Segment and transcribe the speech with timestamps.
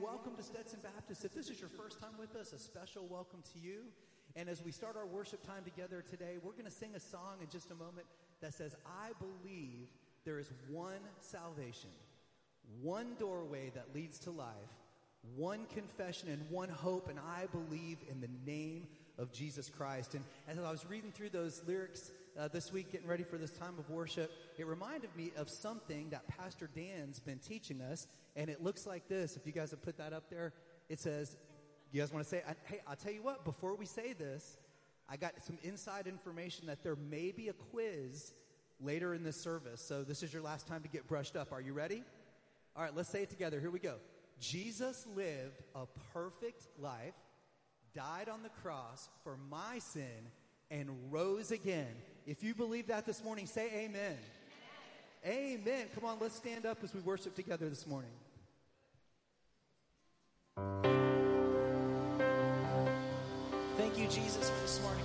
[0.00, 1.24] welcome to Stetson Baptist.
[1.24, 3.80] If this is your first time with us, a special welcome to you.
[4.36, 7.38] And as we start our worship time together today, we're going to sing a song
[7.40, 8.06] in just a moment
[8.40, 9.88] that says, I believe
[10.24, 11.90] there is one salvation,
[12.80, 14.46] one doorway that leads to life,
[15.34, 17.08] one confession, and one hope.
[17.08, 18.86] And I believe in the name
[19.18, 20.14] of Jesus Christ.
[20.14, 23.50] And as I was reading through those lyrics uh, this week, getting ready for this
[23.50, 28.06] time of worship, it reminded me of something that Pastor Dan's been teaching us.
[28.36, 29.36] And it looks like this.
[29.36, 30.52] If you guys have put that up there,
[30.88, 31.36] it says,
[31.90, 34.56] You guys want to say, I, hey, I'll tell you what, before we say this,
[35.08, 38.32] I got some inside information that there may be a quiz
[38.80, 39.80] later in this service.
[39.80, 41.52] So this is your last time to get brushed up.
[41.52, 42.04] Are you ready?
[42.76, 43.58] All right, let's say it together.
[43.58, 43.96] Here we go.
[44.38, 47.14] Jesus lived a perfect life,
[47.94, 50.30] died on the cross for my sin,
[50.70, 51.88] and rose again.
[52.28, 54.14] If you believe that this morning, say amen.
[55.24, 55.60] Amen.
[55.64, 55.86] amen.
[55.94, 58.10] Come on, let's stand up as we worship together this morning.
[63.78, 65.04] Thank you, Jesus, for this morning.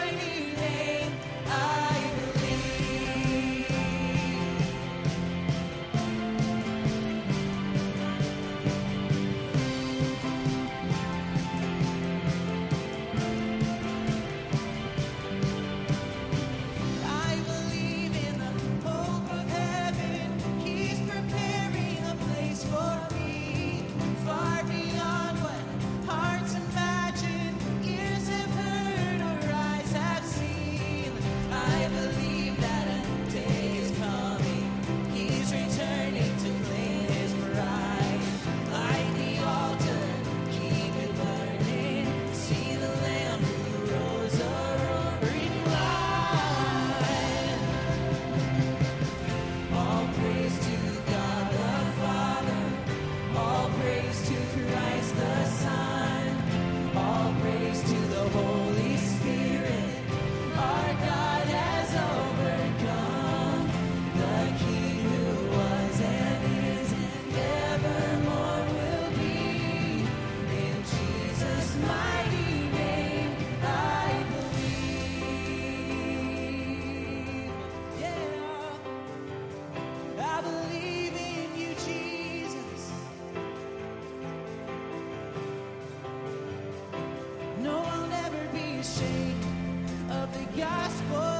[90.09, 91.30] of the gospel.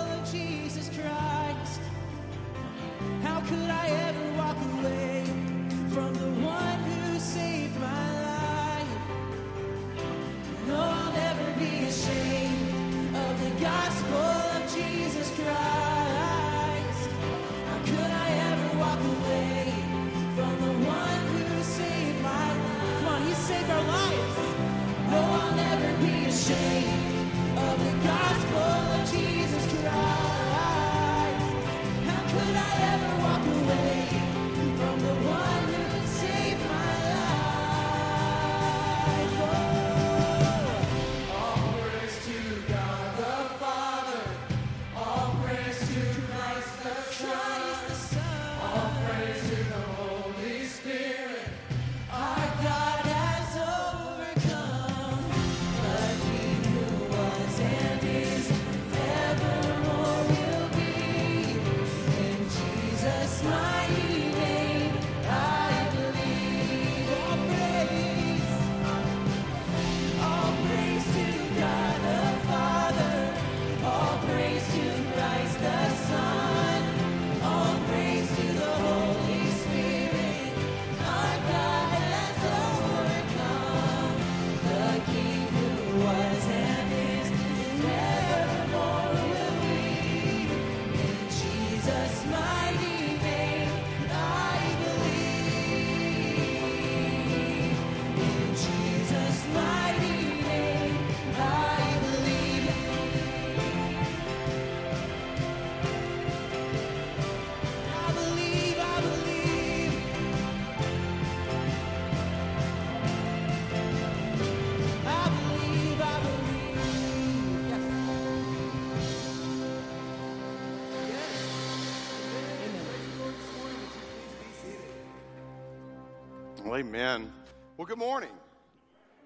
[126.74, 127.30] Amen.
[127.76, 128.30] Well, good morning.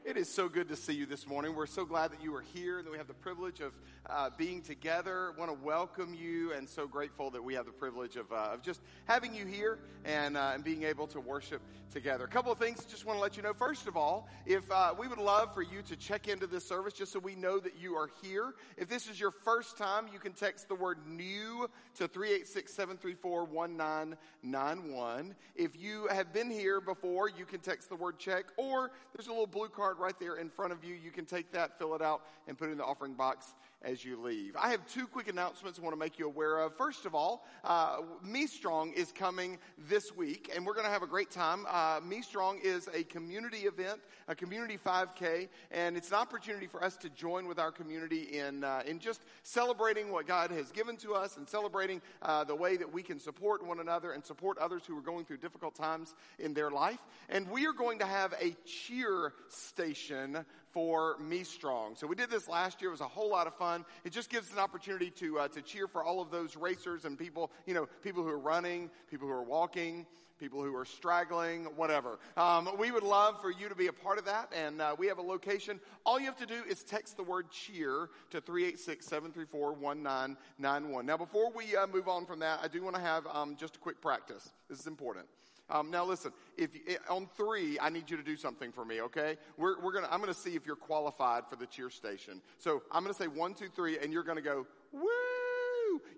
[0.06, 1.56] It is so good to see you this morning.
[1.56, 3.74] We're so glad that you are here and that we have the privilege of
[4.08, 5.34] uh, being together.
[5.36, 8.62] want to welcome you and so grateful that we have the privilege of, uh, of
[8.62, 11.60] just having you here and, uh, and being able to worship
[11.92, 12.24] together.
[12.24, 13.54] A couple of things just want to let you know.
[13.54, 16.94] First of all, if uh, we would love for you to check into this service
[16.94, 18.54] just so we know that you are here.
[18.78, 23.46] If this is your first time, you can text the word new to 386 734
[23.46, 25.36] 1991.
[25.56, 29.32] If you have been here before, you can text the word check or there's a
[29.32, 30.96] little blue card right there in front of you.
[30.96, 34.04] You can take that, fill it out, and put it in the offering box as
[34.04, 34.56] you leave.
[34.56, 36.76] I have two quick announcements I want to make you aware of.
[36.76, 41.04] First of all, uh, Me Strong is coming this week, and we're going to have
[41.04, 41.66] a great time.
[41.70, 46.84] Uh, Me Strong is a community event, a community 5K, and it's an opportunity for
[46.84, 50.98] us to join with our community in uh, in just celebrating what God has given
[50.98, 54.58] to us and celebrating uh, the way that we can support one another and support
[54.58, 57.00] others who are going through difficult times in their life.
[57.30, 60.46] And we are going to have a cheer station
[60.76, 61.96] for Me Strong.
[61.96, 62.90] So we did this last year.
[62.90, 63.86] It was a whole lot of fun.
[64.04, 67.18] It just gives an opportunity to, uh, to cheer for all of those racers and
[67.18, 70.06] people, you know, people who are running, people who are walking,
[70.38, 72.20] people who are straggling, whatever.
[72.36, 75.08] Um, we would love for you to be a part of that, and uh, we
[75.08, 75.80] have a location.
[76.06, 81.06] All you have to do is text the word cheer to 386 734 1991.
[81.06, 83.78] Now, before we uh, move on from that, I do want to have um, just
[83.78, 84.52] a quick practice.
[84.70, 85.26] This is important.
[85.70, 86.70] Um, now listen, if
[87.10, 89.38] on three, I need you to do something for me, okay?
[89.58, 92.42] We're, we're gonna, I'm gonna see if you're qualified for the cheer station.
[92.60, 95.02] So I'm gonna say one, two, three, and you're gonna go, woo!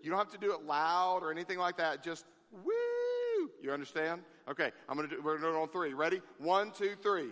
[0.04, 2.74] You don't have to do it loud or anything like that, just woo!
[3.62, 4.22] You understand?
[4.50, 5.94] Okay, I'm gonna do, we're gonna do it on three.
[5.94, 6.22] Ready?
[6.40, 7.30] One, two, three.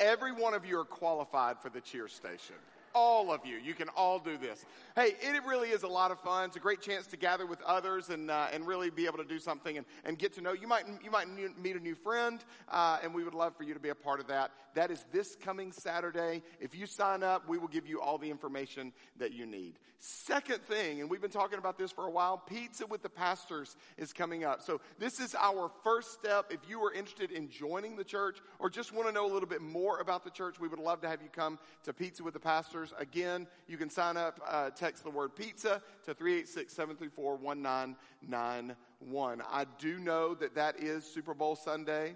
[0.00, 2.56] Every one of you are qualified for the cheer station
[2.96, 3.58] all of you.
[3.58, 4.64] You can all do this.
[4.94, 6.46] Hey, it really is a lot of fun.
[6.46, 9.24] It's a great chance to gather with others and, uh, and really be able to
[9.24, 10.54] do something and, and get to know.
[10.54, 13.74] You might, you might meet a new friend, uh, and we would love for you
[13.74, 14.50] to be a part of that.
[14.74, 16.42] That is this coming Saturday.
[16.58, 19.78] If you sign up, we will give you all the information that you need.
[19.98, 23.76] Second thing, and we've been talking about this for a while, Pizza with the Pastors
[23.96, 24.62] is coming up.
[24.62, 26.46] So this is our first step.
[26.50, 29.48] If you are interested in joining the church or just want to know a little
[29.48, 32.34] bit more about the church, we would love to have you come to Pizza with
[32.34, 32.85] the Pastors.
[32.98, 39.42] Again, you can sign up, uh, text the word pizza to 386 734 1991.
[39.50, 42.14] I do know that that is Super Bowl Sunday.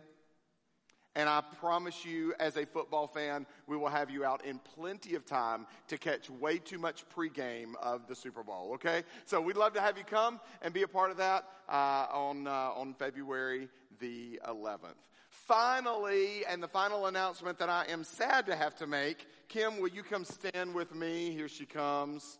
[1.16, 5.16] And I promise you, as a football fan, we will have you out in plenty
[5.16, 9.02] of time to catch way too much pregame of the Super Bowl, okay?
[9.26, 12.46] So we'd love to have you come and be a part of that uh, on,
[12.46, 14.94] uh, on February the 11th.
[15.30, 19.88] Finally, and the final announcement that I am sad to have to make Kim, will
[19.88, 21.32] you come stand with me?
[21.32, 22.38] Here she comes.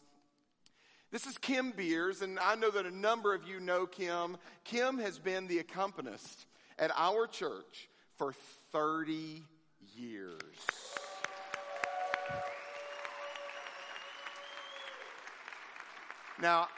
[1.10, 4.36] This is Kim Beers, and I know that a number of you know Kim.
[4.62, 6.46] Kim has been the accompanist
[6.78, 8.32] at our church for
[8.70, 9.42] 30
[9.96, 10.40] years.
[16.40, 16.68] Now,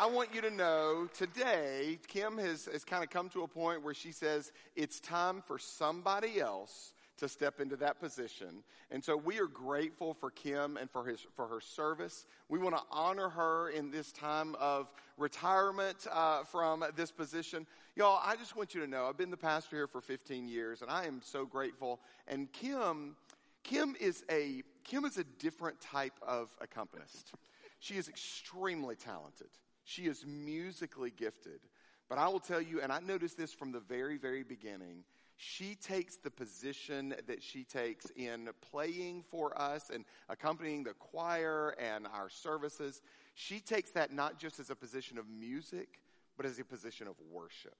[0.00, 3.82] I want you to know today, Kim has, has kind of come to a point
[3.82, 8.62] where she says it's time for somebody else to step into that position.
[8.90, 12.26] And so we are grateful for Kim and for, his, for her service.
[12.48, 17.66] We want to honor her in this time of retirement uh, from this position.
[17.96, 20.82] Y'all, I just want you to know I've been the pastor here for 15 years,
[20.82, 22.00] and I am so grateful.
[22.26, 23.16] And Kim,
[23.62, 27.32] Kim is a Kim is a different type of accompanist.
[27.78, 29.48] She is extremely talented.
[29.84, 31.60] She is musically gifted.
[32.08, 35.04] But I will tell you, and I noticed this from the very, very beginning,
[35.36, 41.74] she takes the position that she takes in playing for us and accompanying the choir
[41.78, 43.02] and our services.
[43.34, 46.00] She takes that not just as a position of music,
[46.36, 47.76] but as a position of worship.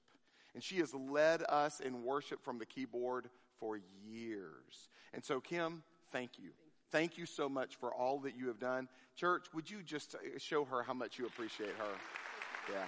[0.53, 4.89] And she has led us in worship from the keyboard for years.
[5.13, 6.51] And so, Kim, thank you.
[6.91, 8.87] Thank you so much for all that you have done.
[9.15, 11.93] Church, would you just show her how much you appreciate her?
[12.71, 12.85] Yeah.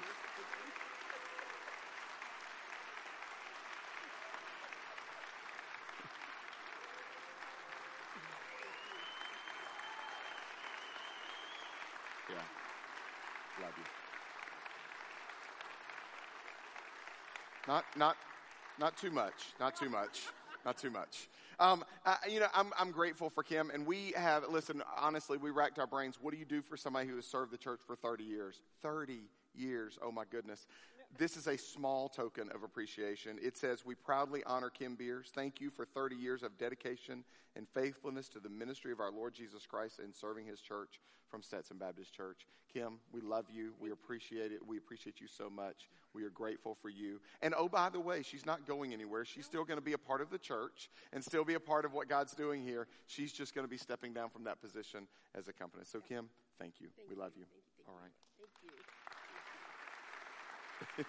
[13.62, 13.84] Love you.
[17.98, 18.16] Not,
[18.80, 19.34] not, too much.
[19.60, 20.28] Not too much.
[20.66, 21.30] Not too much.
[21.60, 25.50] Um, I, you know, I'm, I'm grateful for Kim, and we have, listen, honestly, we
[25.50, 26.20] racked our brains.
[26.22, 28.62] What do you do for somebody who has served the church for 30 years?
[28.84, 29.22] 30
[29.56, 29.98] years.
[30.04, 30.68] Oh, my goodness.
[31.18, 33.38] This is a small token of appreciation.
[33.42, 35.32] It says, We proudly honor Kim Beers.
[35.34, 37.24] Thank you for 30 years of dedication
[37.56, 41.00] and faithfulness to the ministry of our Lord Jesus Christ and serving his church
[41.30, 42.46] from Stetson Baptist Church.
[42.72, 43.74] Kim, we love you.
[43.80, 44.60] We appreciate it.
[44.66, 45.90] We appreciate you so much.
[46.14, 47.20] We are grateful for you.
[47.42, 49.26] And oh, by the way, she's not going anywhere.
[49.26, 51.86] She's still going to be a part of the church and still be a part
[51.86, 52.88] of what God's doing here.
[53.08, 55.84] She's just going to be stepping down from that position as a company.
[55.86, 56.88] So, Kim, thank you.
[56.96, 57.44] Thank we love you.
[57.44, 57.88] You.
[57.88, 57.94] You.
[58.02, 58.12] right.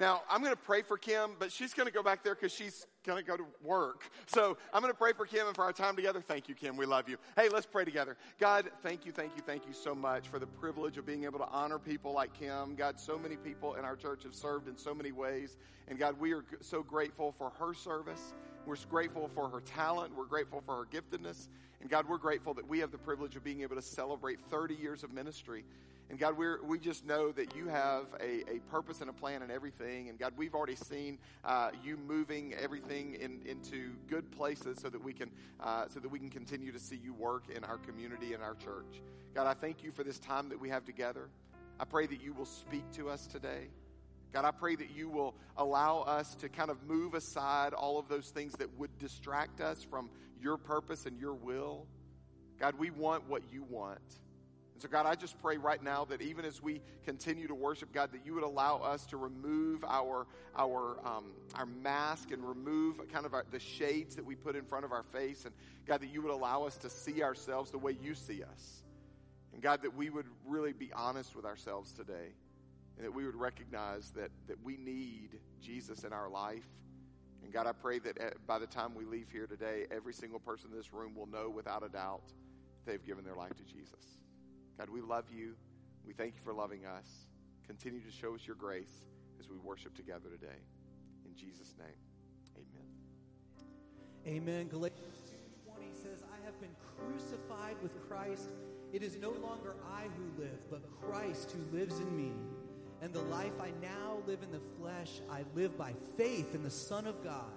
[0.00, 2.52] Now, I'm going to pray for Kim, but she's going to go back there because
[2.52, 4.10] she's going to go to work.
[4.26, 6.22] So I'm going to pray for Kim and for our time together.
[6.22, 6.78] Thank you, Kim.
[6.78, 7.18] We love you.
[7.36, 8.16] Hey, let's pray together.
[8.38, 11.38] God, thank you, thank you, thank you so much for the privilege of being able
[11.38, 12.76] to honor people like Kim.
[12.76, 15.58] God, so many people in our church have served in so many ways.
[15.86, 18.32] And God, we are so grateful for her service.
[18.70, 20.16] We're grateful for her talent.
[20.16, 21.48] We're grateful for her giftedness.
[21.80, 24.76] And God, we're grateful that we have the privilege of being able to celebrate 30
[24.76, 25.64] years of ministry.
[26.08, 29.42] And God, we're, we just know that you have a, a purpose and a plan
[29.42, 30.08] in everything.
[30.08, 35.02] And God, we've already seen uh, you moving everything in, into good places so that
[35.02, 38.34] we can uh, so that we can continue to see you work in our community
[38.34, 39.02] and our church.
[39.34, 41.28] God, I thank you for this time that we have together.
[41.80, 43.66] I pray that you will speak to us today.
[44.32, 48.08] God, I pray that you will allow us to kind of move aside all of
[48.08, 50.08] those things that would distract us from
[50.40, 51.86] your purpose and your will.
[52.58, 53.98] God, we want what you want.
[54.74, 57.92] And so, God, I just pray right now that even as we continue to worship,
[57.92, 63.00] God, that you would allow us to remove our our um, our mask and remove
[63.12, 65.54] kind of our, the shades that we put in front of our face, and
[65.86, 68.82] God, that you would allow us to see ourselves the way you see us,
[69.52, 72.32] and God, that we would really be honest with ourselves today,
[73.00, 75.30] and that we would recognize that that we need
[75.62, 76.66] Jesus in our life.
[77.42, 80.38] And God, I pray that uh, by the time we leave here today, every single
[80.38, 82.34] person in this room will know without a doubt
[82.84, 84.04] they've given their life to Jesus.
[84.76, 85.54] God, we love you.
[86.06, 87.06] We thank you for loving us.
[87.66, 89.06] Continue to show us your grace
[89.38, 90.60] as we worship together today.
[91.24, 91.96] In Jesus' name,
[92.58, 94.36] amen.
[94.36, 94.68] Amen.
[94.68, 95.22] Galatians
[95.64, 98.50] 2:20 says, "I have been crucified with Christ.
[98.92, 102.32] It is no longer I who live, but Christ who lives in me.
[103.02, 106.70] And the life I now live in the flesh, I live by faith in the
[106.70, 107.52] Son of God,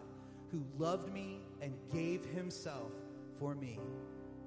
[0.51, 2.91] who loved me and gave himself
[3.39, 3.79] for me."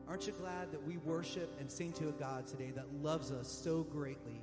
[0.08, 3.48] Aren't you glad that we worship and sing to a God today that loves us
[3.48, 4.40] so greatly?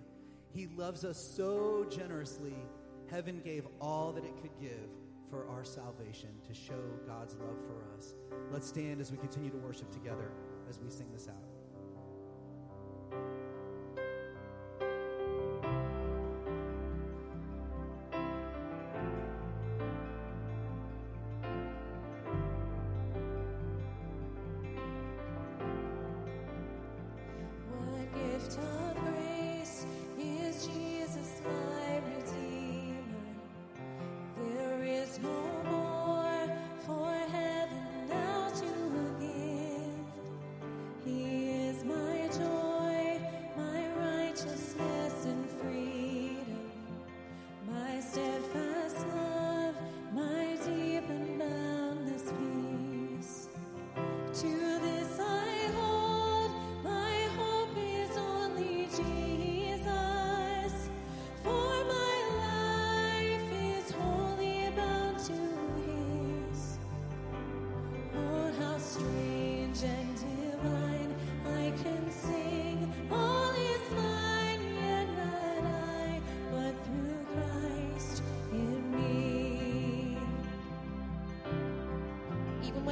[0.51, 2.55] He loves us so generously.
[3.07, 4.89] Heaven gave all that it could give
[5.29, 8.13] for our salvation to show God's love for us.
[8.51, 10.31] Let's stand as we continue to worship together
[10.69, 11.49] as we sing this out.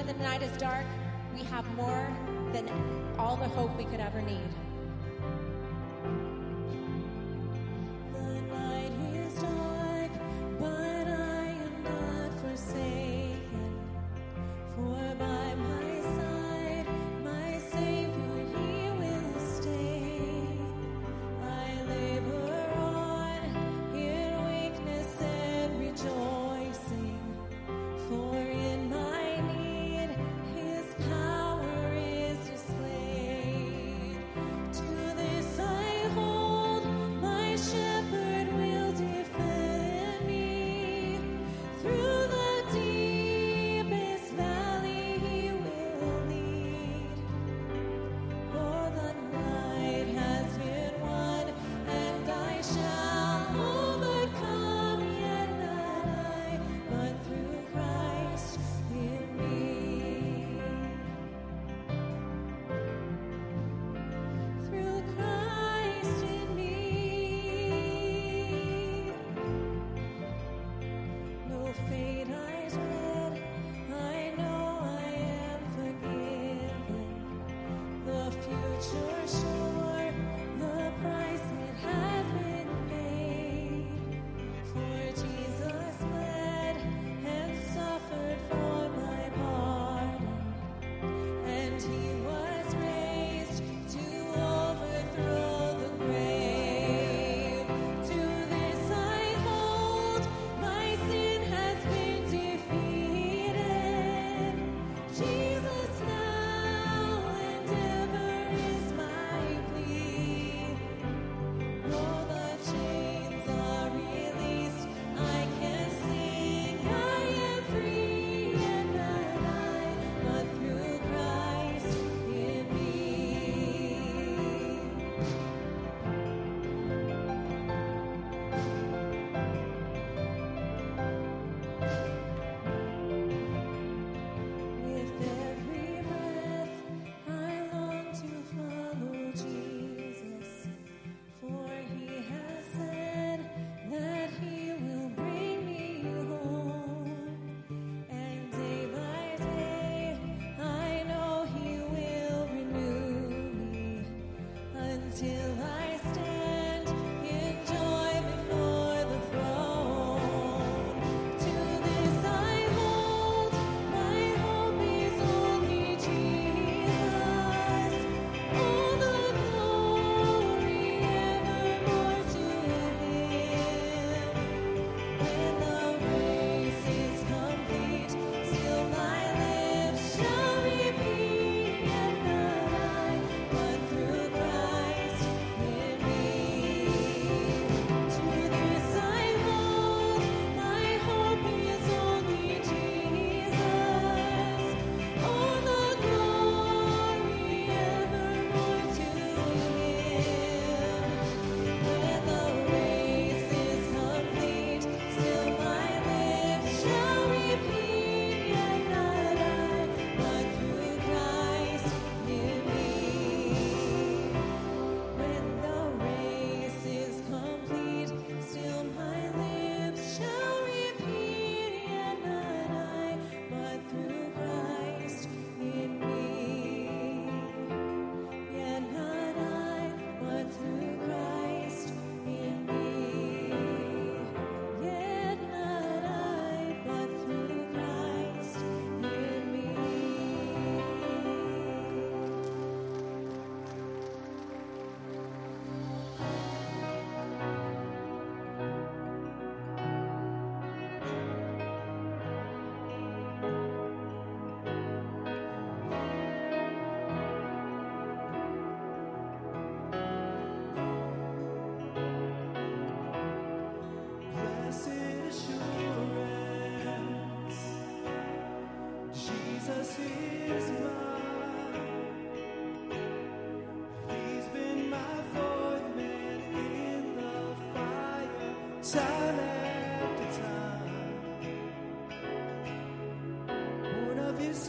[0.04, 0.86] When the night is dark,
[1.36, 2.08] we have more
[2.54, 2.68] than
[3.20, 4.50] all the hope we could ever need.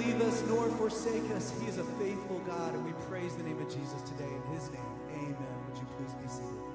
[0.07, 1.53] Leave us nor forsake us.
[1.61, 4.25] He is a faithful God, and we praise the name of Jesus today.
[4.25, 5.37] In his name, amen.
[5.69, 6.72] Would you please be seated?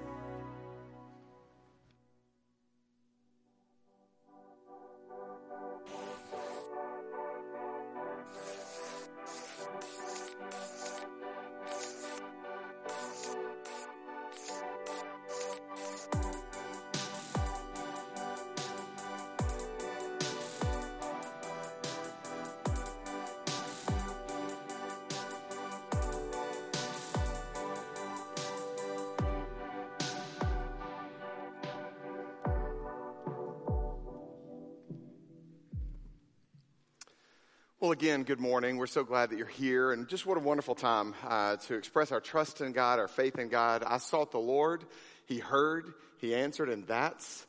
[37.98, 38.78] Again, good morning.
[38.78, 42.12] We're so glad that you're here, and just what a wonderful time uh, to express
[42.12, 43.84] our trust in God, our faith in God.
[43.84, 44.84] I sought the Lord,
[45.26, 47.47] He heard, He answered, and that's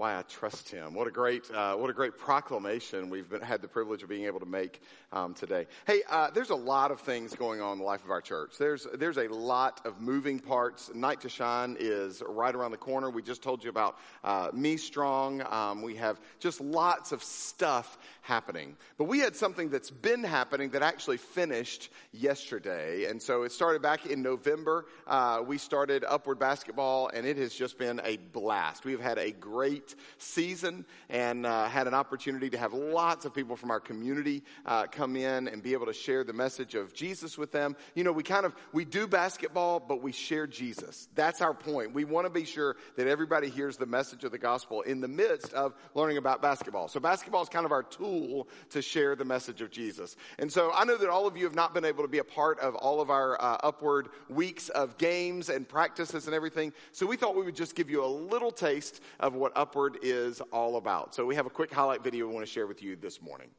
[0.00, 0.94] why I trust Him.
[0.94, 4.24] What a great, uh, what a great proclamation we've been, had the privilege of being
[4.24, 4.80] able to make
[5.12, 5.66] um, today.
[5.86, 8.56] Hey, uh, there's a lot of things going on in the life of our church.
[8.58, 10.90] There's there's a lot of moving parts.
[10.94, 13.10] Night to Shine is right around the corner.
[13.10, 15.42] We just told you about uh, Me Strong.
[15.50, 18.76] Um, we have just lots of stuff happening.
[18.96, 23.82] But we had something that's been happening that actually finished yesterday, and so it started
[23.82, 24.86] back in November.
[25.06, 28.86] Uh, we started Upward Basketball, and it has just been a blast.
[28.86, 33.56] We've had a great season and uh, had an opportunity to have lots of people
[33.56, 37.36] from our community uh, come in and be able to share the message of Jesus
[37.36, 37.76] with them.
[37.94, 41.08] You know, we kind of we do basketball, but we share Jesus.
[41.14, 41.94] That's our point.
[41.94, 45.08] We want to be sure that everybody hears the message of the gospel in the
[45.08, 46.88] midst of learning about basketball.
[46.88, 50.16] So basketball is kind of our tool to share the message of Jesus.
[50.38, 52.24] And so I know that all of you have not been able to be a
[52.24, 56.72] part of all of our uh, upward weeks of games and practices and everything.
[56.92, 60.40] So we thought we would just give you a little taste of what upward is
[60.52, 61.14] all about.
[61.14, 63.50] So we have a quick highlight video we want to share with you this morning.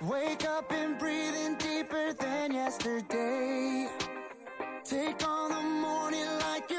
[0.00, 3.90] Wake up and breathe in deeper than yesterday.
[4.82, 6.70] Take on the morning like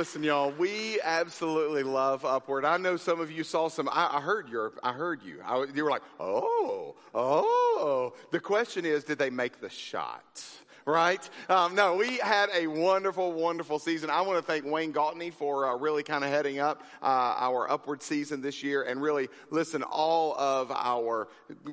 [0.00, 0.50] listen, y'all.
[0.52, 2.64] We absolutely love Upward.
[2.64, 3.86] I know some of you saw some.
[3.86, 4.72] I, I heard your.
[4.82, 5.42] I heard you.
[5.44, 8.14] I, you were like, oh, oh.
[8.30, 10.42] The question is, did they make the shot?
[10.86, 11.28] Right?
[11.48, 14.10] Um, no, we had a wonderful, wonderful season.
[14.10, 17.70] I want to thank Wayne Gautney for uh, really kind of heading up uh, our
[17.70, 21.28] upward season this year and really listen, all of our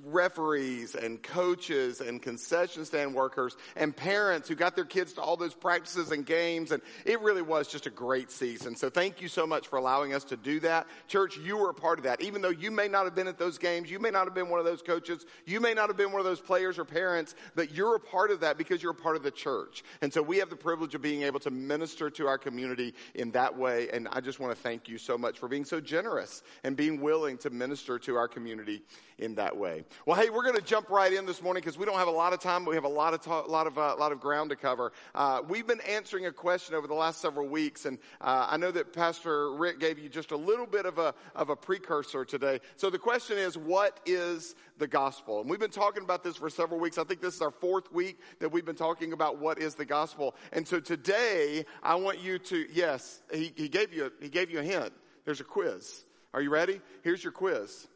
[0.06, 5.38] referees and coaches and concession stand workers and parents who got their kids to all
[5.38, 6.72] those practices and games.
[6.72, 8.76] And it really was just a great season.
[8.76, 10.88] So thank you so much for allowing us to do that.
[11.08, 12.22] Church, you were a part of that.
[12.22, 14.50] Even though you may not have been at those games, you may not have been
[14.50, 17.36] one of those coaches, you may not have been one of those players or parents,
[17.56, 19.84] but you're a part of that because you're part of the church.
[20.02, 23.32] And so we have the privilege of being able to minister to our community in
[23.32, 23.90] that way.
[23.92, 27.02] And I just want to thank you so much for being so generous and being
[27.02, 28.82] willing to minister to our community
[29.20, 29.84] in that way.
[30.06, 32.12] Well, hey, we're going to jump right in this morning because we don't have a
[32.12, 34.20] lot of time, but we have a lot of ta- lot of uh, lot of
[34.20, 34.92] ground to cover.
[35.16, 38.72] Uh, we've been answering a question over the last several weeks, and uh, I know
[38.72, 42.60] that Pastor Rick gave you just a little bit of a of a precursor today.
[42.76, 45.42] So the question is, what is the gospel?
[45.42, 46.98] And we've been talking about this for several weeks.
[46.98, 49.86] I think this is our fourth week that we've been talking about what is the
[49.86, 50.36] gospel.
[50.52, 54.50] And so today, I want you to yes, he, he gave you a, he gave
[54.50, 54.94] you a hint.
[55.26, 56.06] There's a quiz.
[56.34, 56.82] Are you ready?
[57.04, 57.88] Here's your quiz.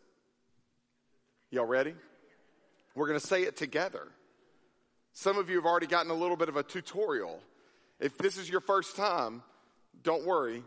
[1.49, 1.93] Y'all ready?
[2.95, 4.08] We're going to say it together.
[5.13, 7.39] Some of you have already gotten a little bit of a tutorial.
[7.99, 9.43] If this is your first time,
[10.04, 10.63] don't worry.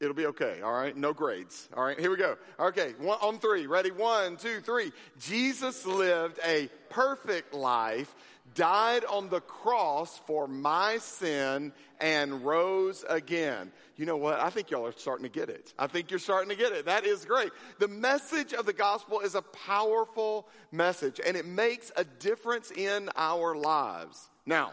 [0.00, 0.94] It'll be okay, all right?
[0.94, 1.98] No grades, all right?
[1.98, 2.36] Here we go.
[2.58, 3.66] Okay, one, on three.
[3.66, 3.90] Ready?
[3.90, 4.92] One, two, three.
[5.20, 8.14] Jesus lived a perfect life
[8.54, 13.72] died on the cross for my sin and rose again.
[13.96, 14.40] You know what?
[14.40, 15.72] I think y'all are starting to get it.
[15.78, 16.86] I think you're starting to get it.
[16.86, 17.50] That is great.
[17.78, 23.08] The message of the gospel is a powerful message and it makes a difference in
[23.16, 24.28] our lives.
[24.46, 24.72] Now,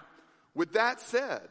[0.54, 1.48] with that said,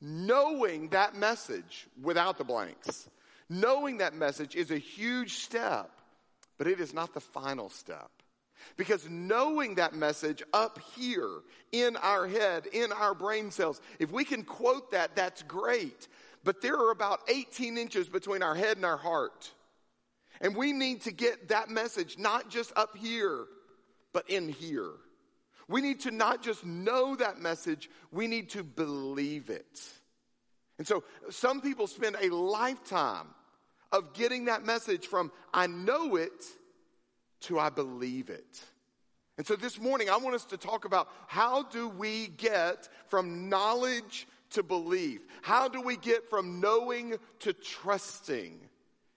[0.00, 3.08] knowing that message without the blanks,
[3.48, 5.90] knowing that message is a huge step,
[6.58, 8.10] but it is not the final step.
[8.76, 11.30] Because knowing that message up here
[11.72, 16.08] in our head, in our brain cells, if we can quote that, that's great.
[16.44, 19.50] But there are about 18 inches between our head and our heart.
[20.40, 23.46] And we need to get that message not just up here,
[24.12, 24.90] but in here.
[25.68, 29.82] We need to not just know that message, we need to believe it.
[30.78, 33.26] And so some people spend a lifetime
[33.92, 36.44] of getting that message from I know it
[37.42, 38.60] to I believe it.
[39.38, 43.48] And so this morning, I want us to talk about how do we get from
[43.48, 45.20] knowledge to belief?
[45.42, 48.58] How do we get from knowing to trusting?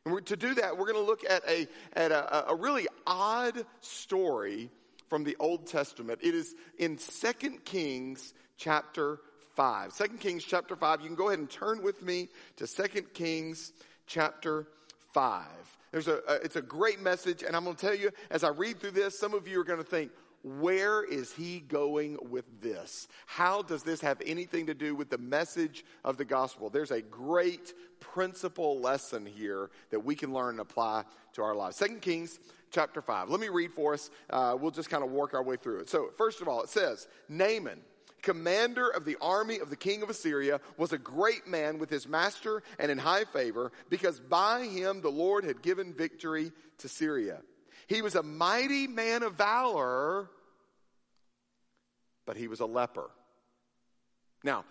[0.05, 3.65] And to do that, we're going to look at a, at a, a really odd
[3.81, 4.69] story
[5.09, 6.19] from the Old Testament.
[6.21, 9.19] It is in 2 Kings chapter
[9.55, 9.97] 5.
[9.97, 11.01] 2 Kings chapter 5.
[11.01, 13.71] You can go ahead and turn with me to 2 Kings
[14.05, 14.67] chapter
[15.13, 15.45] 5.
[15.91, 18.49] There's a, a, it's a great message, and I'm going to tell you as I
[18.49, 20.11] read through this, some of you are going to think,
[20.43, 23.07] where is he going with this?
[23.25, 26.69] How does this have anything to do with the message of the gospel?
[26.69, 31.75] There's a great principle lesson here that we can learn and apply to our lives.
[31.75, 32.39] Second Kings
[32.71, 33.29] chapter 5.
[33.29, 34.11] Let me read for us.
[34.29, 35.89] Uh, we'll just kind of work our way through it.
[35.89, 37.81] So, first of all, it says, Naaman
[38.21, 42.07] commander of the army of the king of Assyria, was a great man with his
[42.07, 47.41] master and in high favor, because by him the Lord had given victory to Syria.
[47.87, 50.29] He was a mighty man of valor,
[52.25, 53.09] but he was a leper.
[54.43, 54.65] Now,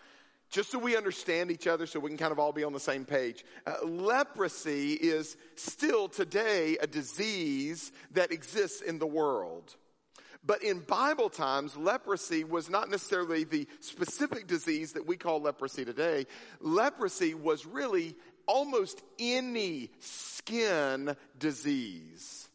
[0.50, 2.80] just so we understand each other, so we can kind of all be on the
[2.80, 9.76] same page, uh, leprosy is still today a disease that exists in the world.
[10.44, 15.84] But in Bible times, leprosy was not necessarily the specific disease that we call leprosy
[15.84, 16.26] today.
[16.60, 18.16] Leprosy was really
[18.46, 22.48] almost any skin disease.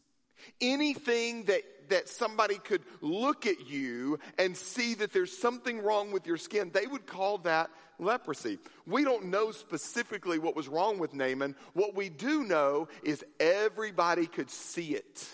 [0.60, 6.26] Anything that, that somebody could look at you and see that there's something wrong with
[6.26, 8.58] your skin, they would call that leprosy.
[8.86, 11.54] We don't know specifically what was wrong with Naaman.
[11.74, 15.28] What we do know is everybody could see it.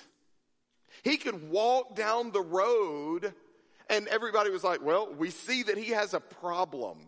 [1.03, 3.35] He could walk down the road
[3.91, 6.99] and everybody was like, well, we see that he has a problem.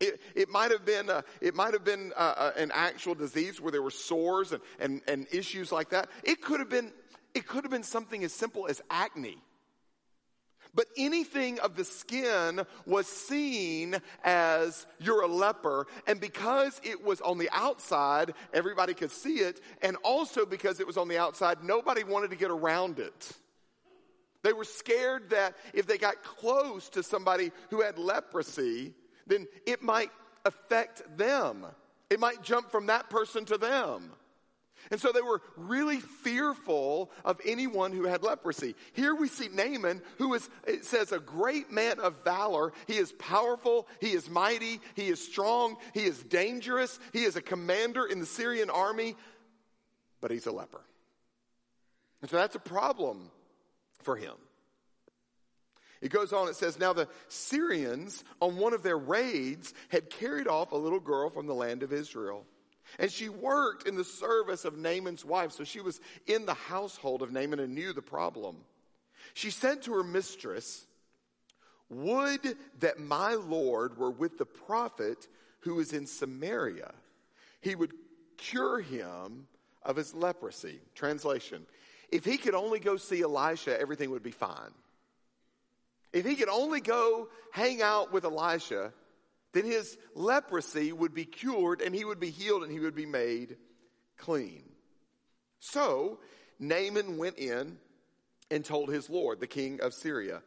[0.00, 3.60] It, it might have been, a, it might have been a, a, an actual disease
[3.60, 6.08] where there were sores and, and, and issues like that.
[6.24, 6.92] It could have been,
[7.34, 9.38] it could have been something as simple as acne.
[10.74, 15.86] But anything of the skin was seen as you're a leper.
[16.06, 19.60] And because it was on the outside, everybody could see it.
[19.82, 23.32] And also because it was on the outside, nobody wanted to get around it.
[24.42, 28.92] They were scared that if they got close to somebody who had leprosy,
[29.26, 30.10] then it might
[30.44, 31.64] affect them.
[32.10, 34.12] It might jump from that person to them.
[34.90, 38.74] And so they were really fearful of anyone who had leprosy.
[38.92, 42.72] Here we see Naaman, who is, it says, a great man of valor.
[42.86, 47.42] He is powerful, he is mighty, he is strong, he is dangerous, he is a
[47.42, 49.16] commander in the Syrian army,
[50.20, 50.82] but he's a leper.
[52.20, 53.30] And so that's a problem
[54.02, 54.34] for him.
[56.00, 60.46] It goes on, it says, Now the Syrians, on one of their raids, had carried
[60.46, 62.44] off a little girl from the land of Israel.
[62.98, 67.22] And she worked in the service of Naaman's wife, so she was in the household
[67.22, 68.56] of Naaman and knew the problem.
[69.34, 70.84] She said to her mistress,
[71.88, 75.26] Would that my Lord were with the prophet
[75.64, 76.92] who is in Samaria.
[77.60, 77.92] He would
[78.36, 79.48] cure him
[79.82, 80.80] of his leprosy.
[80.94, 81.66] Translation
[82.10, 84.72] If he could only go see Elisha, everything would be fine.
[86.12, 88.92] If he could only go hang out with Elisha,
[89.54, 93.06] then his leprosy would be cured and he would be healed and he would be
[93.06, 93.56] made
[94.18, 94.64] clean.
[95.60, 96.18] So
[96.58, 97.78] Naaman went in
[98.50, 100.42] and told his Lord, the king of Syria.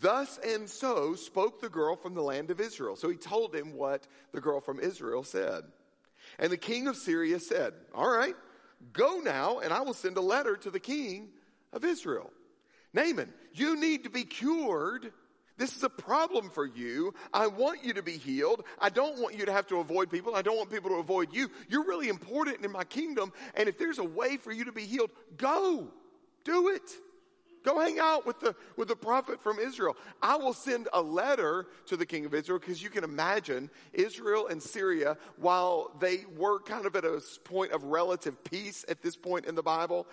[0.00, 2.94] Thus and so spoke the girl from the land of Israel.
[2.94, 5.64] So he told him what the girl from Israel said.
[6.38, 8.36] And the king of Syria said, All right,
[8.92, 11.30] go now, and I will send a letter to the king
[11.72, 12.30] of Israel.
[12.92, 15.12] Naaman, you need to be cured
[15.60, 17.12] this is a problem for you.
[17.34, 18.64] I want you to be healed.
[18.78, 20.34] I don't want you to have to avoid people.
[20.34, 21.50] I don't want people to avoid you.
[21.68, 23.30] You're really important in my kingdom.
[23.54, 25.88] And if there's a way for you to be healed, go.
[26.44, 26.90] Do it.
[27.62, 29.98] Go hang out with the, with the prophet from Israel.
[30.22, 34.46] I will send a letter to the king of Israel because you can imagine Israel
[34.46, 39.14] and Syria, while they were kind of at a point of relative peace at this
[39.14, 40.06] point in the Bible,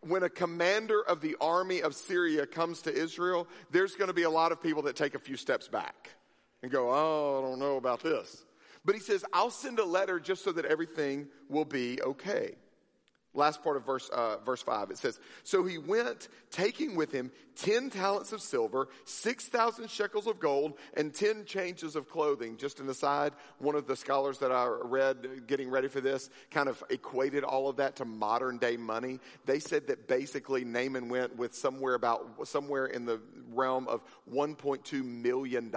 [0.00, 4.22] when a commander of the army of Syria comes to Israel, there's going to be
[4.22, 6.10] a lot of people that take a few steps back
[6.62, 8.44] and go, Oh, I don't know about this.
[8.84, 12.56] But he says, I'll send a letter just so that everything will be okay.
[13.38, 17.30] Last part of verse, uh, verse 5, it says, So he went, taking with him
[17.54, 22.56] 10 talents of silver, 6,000 shekels of gold, and 10 changes of clothing.
[22.56, 26.68] Just an aside, one of the scholars that I read getting ready for this kind
[26.68, 29.20] of equated all of that to modern day money.
[29.46, 33.20] They said that basically Naaman went with somewhere about, somewhere in the
[33.52, 35.72] realm of $1.2 million.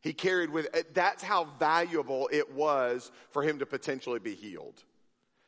[0.00, 4.82] He carried with, that's how valuable it was for him to potentially be healed.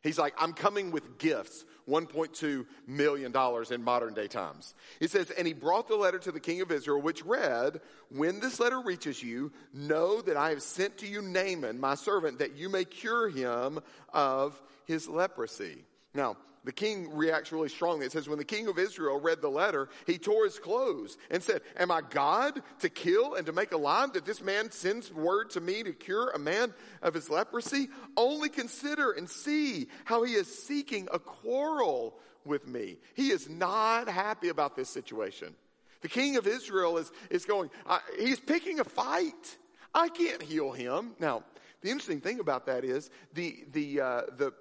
[0.05, 3.32] He's like, I'm coming with gifts, $1.2 million
[3.70, 4.74] in modern day times.
[5.00, 7.80] He says, and he brought the letter to the king of Israel, which read,
[8.11, 12.38] When this letter reaches you, know that I have sent to you Naaman, my servant,
[12.40, 13.80] that you may cure him
[14.12, 15.84] of his leprosy.
[16.12, 18.07] Now, the king reacts really strongly.
[18.07, 21.43] It says, when the king of Israel read the letter, he tore his clothes and
[21.43, 25.51] said, Am I God to kill and to make alive that this man sends word
[25.51, 27.89] to me to cure a man of his leprosy?
[28.17, 32.97] Only consider and see how he is seeking a quarrel with me.
[33.15, 35.55] He is not happy about this situation.
[36.01, 39.59] The king of Israel is, is going, uh, he's picking a fight.
[39.95, 41.12] I can't heal him.
[41.19, 41.45] Now,
[41.83, 44.55] the interesting thing about that is the, the, uh, the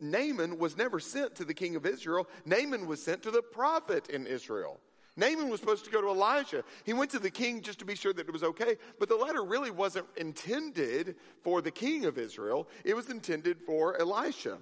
[0.00, 2.28] Naaman was never sent to the king of Israel.
[2.44, 4.80] Naaman was sent to the prophet in Israel.
[5.16, 6.62] Naaman was supposed to go to Elijah.
[6.84, 9.16] He went to the king just to be sure that it was okay, but the
[9.16, 12.68] letter really wasn't intended for the king of Israel.
[12.84, 14.58] It was intended for Elisha.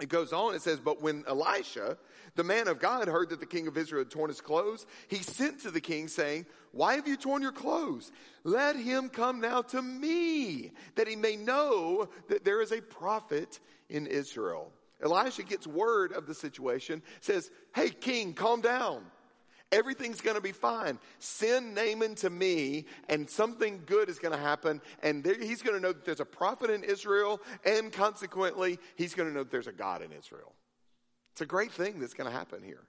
[0.00, 1.96] It goes on, it says, But when Elisha,
[2.34, 5.16] the man of God, heard that the king of Israel had torn his clothes, he
[5.16, 8.12] sent to the king, saying, Why have you torn your clothes?
[8.44, 13.58] Let him come now to me, that he may know that there is a prophet
[13.88, 14.70] in Israel.
[15.02, 19.04] Elisha gets word of the situation, says, Hey, king, calm down.
[19.72, 20.98] Everything's going to be fine.
[21.18, 24.80] Send Naaman to me, and something good is going to happen.
[25.02, 29.14] And there, he's going to know that there's a prophet in Israel, and consequently, he's
[29.14, 30.52] going to know that there's a God in Israel.
[31.32, 32.82] It's a great thing that's going to happen here.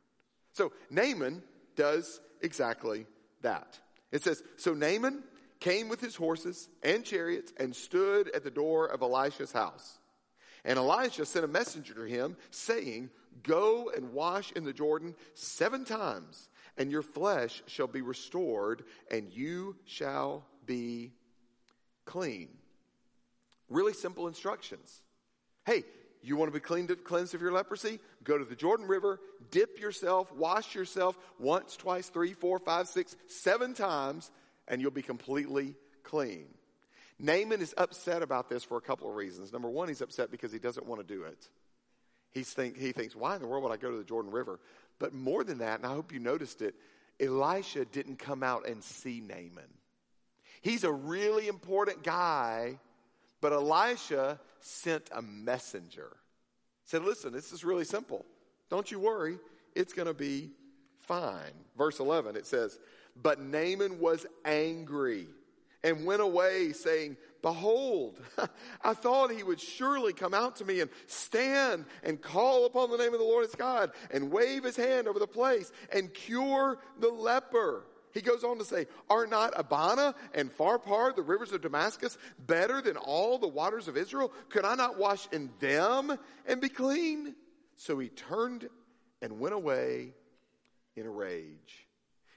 [0.53, 1.43] So Naaman
[1.75, 3.05] does exactly
[3.41, 3.79] that.
[4.11, 5.23] It says, So Naaman
[5.59, 9.99] came with his horses and chariots and stood at the door of Elisha's house.
[10.63, 13.09] And Elisha sent a messenger to him, saying,
[13.43, 19.31] Go and wash in the Jordan seven times, and your flesh shall be restored, and
[19.31, 21.11] you shall be
[22.05, 22.49] clean.
[23.69, 25.01] Really simple instructions.
[25.65, 25.83] Hey,
[26.21, 27.99] you want to be cleaned, cleansed of your leprosy?
[28.23, 29.19] Go to the Jordan River,
[29.51, 34.31] dip yourself, wash yourself once, twice, three, four, five, six, seven times,
[34.67, 36.47] and you'll be completely clean.
[37.19, 39.51] Naaman is upset about this for a couple of reasons.
[39.51, 41.47] Number one, he's upset because he doesn't want to do it.
[42.31, 44.59] He's think, he thinks, why in the world would I go to the Jordan River?
[44.99, 46.75] But more than that, and I hope you noticed it,
[47.19, 49.69] Elisha didn't come out and see Naaman.
[50.61, 52.79] He's a really important guy,
[53.41, 56.15] But Elisha sent a messenger.
[56.85, 58.25] Said, listen, this is really simple.
[58.69, 59.37] Don't you worry,
[59.75, 60.51] it's going to be
[60.99, 61.53] fine.
[61.77, 62.79] Verse 11, it says,
[63.15, 65.27] But Naaman was angry
[65.83, 68.19] and went away, saying, Behold,
[68.83, 72.97] I thought he would surely come out to me and stand and call upon the
[72.97, 76.79] name of the Lord his God and wave his hand over the place and cure
[76.99, 77.85] the leper.
[78.13, 82.17] He goes on to say, Are not Abana and Pharpar, the rivers of Damascus,
[82.47, 84.31] better than all the waters of Israel?
[84.49, 86.17] Could I not wash in them
[86.47, 87.35] and be clean?
[87.75, 88.69] So he turned
[89.21, 90.13] and went away
[90.95, 91.87] in a rage.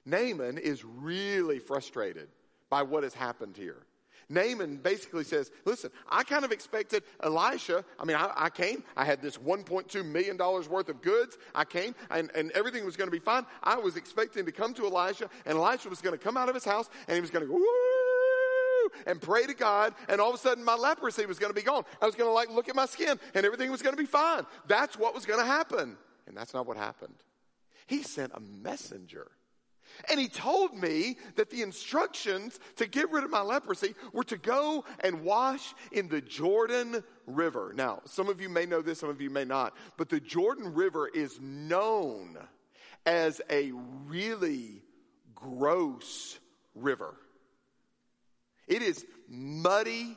[0.05, 2.29] Naaman is really frustrated
[2.69, 3.87] by what has happened here.
[4.31, 7.85] Naaman basically says, Listen, I kind of expected Elisha.
[7.99, 11.37] I mean, I, I came, I had this $1.2 million worth of goods.
[11.55, 13.45] I came, and, and everything was going to be fine.
[13.63, 16.55] I was expecting to come to Elisha, and Elisha was going to come out of
[16.55, 17.61] his house, and he was going to go!
[19.07, 21.63] And pray to God, and all of a sudden my leprosy was going to be
[21.63, 21.85] gone.
[22.01, 24.07] I was going to like look at my skin, and everything was going to be
[24.07, 24.47] fine.
[24.67, 25.97] That's what was going to happen.
[26.27, 27.15] And that's not what happened.
[27.87, 29.29] He sent a messenger.
[30.09, 34.39] And he told me that the instructions to get rid of my leprosy were to
[34.39, 37.73] go and wash in the Jordan River.
[37.75, 40.75] Now, some of you may know this, some of you may not, but the Jordan
[40.75, 42.39] River is known
[43.07, 43.73] as a
[44.07, 44.83] really
[45.35, 46.39] gross
[46.75, 47.15] river.
[48.69, 50.17] It is muddy.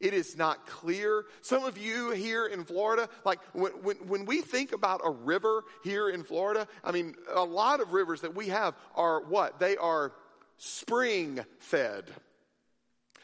[0.00, 1.26] It is not clear.
[1.42, 5.62] Some of you here in Florida, like when, when, when, we think about a river
[5.84, 9.58] here in Florida, I mean, a lot of rivers that we have are what?
[9.58, 10.12] They are
[10.56, 12.06] spring fed.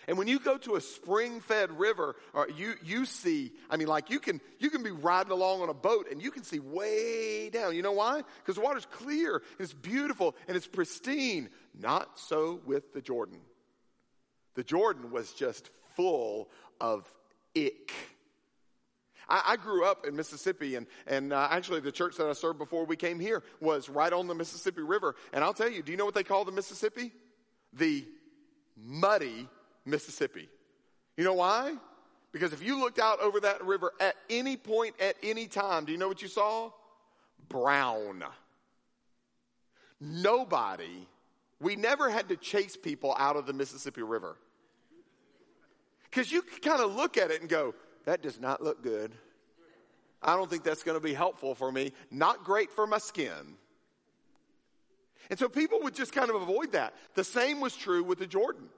[0.07, 3.89] And when you go to a spring fed river, uh, you, you see, I mean,
[3.89, 6.61] like you can, you can be riding along on a boat and you can see
[6.61, 7.75] way down.
[7.75, 8.23] You know why?
[8.39, 11.49] Because the water's clear, and it's beautiful, and it's pristine.
[11.79, 13.41] Not so with the Jordan.
[14.57, 16.49] The Jordan was just full
[16.81, 17.09] of
[17.57, 17.93] ick.
[19.29, 22.85] I, grew up in Mississippi, and, and uh, actually, the church that I served before
[22.85, 25.17] we came here was right on the Mississippi River.
[25.33, 27.13] And I'll tell you, do you know what they call the Mississippi?
[27.73, 28.07] The
[28.77, 29.49] muddy
[29.85, 30.49] Mississippi.
[31.17, 31.75] You know why?
[32.31, 35.93] Because if you looked out over that river at any point, at any time, do
[35.93, 36.71] you know what you saw?
[37.49, 38.23] Brown.
[40.01, 41.09] Nobody,
[41.61, 44.37] we never had to chase people out of the Mississippi River.
[46.11, 49.13] Because you kind of look at it and go, that does not look good.
[50.23, 51.93] I don't think that's going to be helpful for me.
[52.11, 53.57] Not great for my skin.
[55.29, 56.95] And so people would just kind of avoid that.
[57.15, 58.69] The same was true with the Jordan.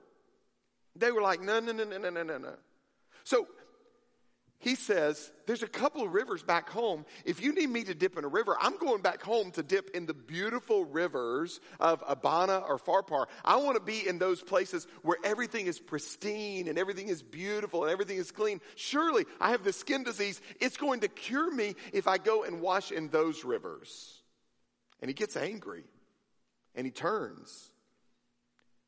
[0.97, 2.55] They were like, no, no, no, no, no, no, no.
[3.25, 3.47] So
[4.61, 7.05] he says, There's a couple of rivers back home.
[7.25, 9.91] If you need me to dip in a river, I'm going back home to dip
[9.95, 13.27] in the beautiful rivers of Abana or Pharpar.
[13.45, 17.85] I want to be in those places where everything is pristine and everything is beautiful
[17.85, 18.61] and everything is clean.
[18.75, 20.41] Surely I have the skin disease.
[20.61, 24.23] It's going to cure me if I go and wash in those rivers.
[25.01, 25.85] And he gets angry
[26.75, 27.71] and he turns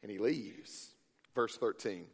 [0.02, 0.94] and he leaves.
[1.36, 2.06] Verse 13.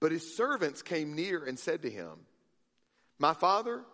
[0.00, 2.12] But his servants came near and said to him,
[3.18, 3.84] My father,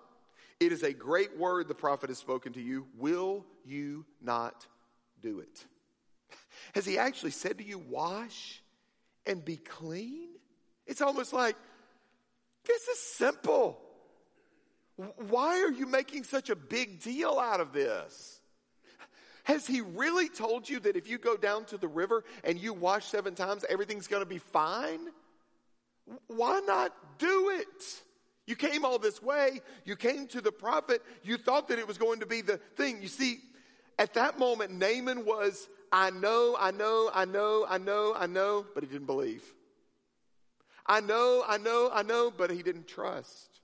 [0.61, 2.87] it is a great word the prophet has spoken to you.
[2.97, 4.67] Will you not
[5.21, 5.67] do it?
[6.75, 8.63] Has he actually said to you, Wash
[9.27, 10.29] and be clean?
[10.87, 11.57] It's almost like,
[12.65, 13.81] This is simple.
[15.29, 18.41] Why are you making such a big deal out of this?
[19.45, 22.73] Has he really told you that if you go down to the river and you
[22.73, 25.01] wash seven times, everything's going to be fine?
[26.29, 28.03] Why not do it?
[28.47, 29.61] You came all this way.
[29.85, 31.03] You came to the prophet.
[31.25, 33.03] You thought that it was going to be the thing.
[33.03, 33.41] You see,
[33.99, 38.67] at that moment, Naaman was, I know, I know, I know, I know, I know,
[38.75, 39.43] but he didn't believe.
[40.87, 43.56] I know, I know, I know, but he didn't trust.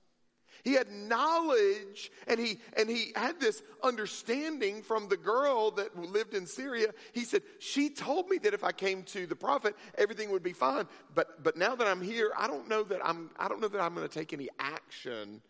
[0.63, 6.33] He had knowledge and he, and he had this understanding from the girl that lived
[6.33, 6.93] in Syria.
[7.11, 10.53] He said, She told me that if I came to the prophet, everything would be
[10.53, 10.87] fine.
[11.13, 13.81] But, but now that I'm here, I don't know that I'm, I don't know that
[13.81, 15.41] I'm going to take any action